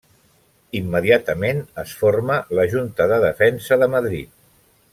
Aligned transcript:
Immediatament, 0.79 1.59
es 1.83 1.93
forma 1.99 2.39
la 2.61 2.65
Junta 2.73 3.07
de 3.13 3.21
Defensa 3.27 3.81
de 3.85 3.91
Madrid. 3.99 4.33